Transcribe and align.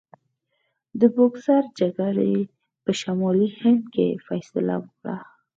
د 0.99 1.01
بوکسر 1.15 1.63
جګړې 1.79 2.35
په 2.83 2.91
شمالي 3.01 3.49
هند 3.59 3.83
کې 3.93 4.07
فیصله 4.27 4.75
وکړه. 4.83 5.17